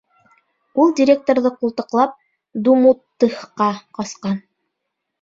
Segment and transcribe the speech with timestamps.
[0.83, 2.17] Ул директорҙы ҡултыҡлап
[2.71, 4.47] думуттыхҡа ҡасҡан.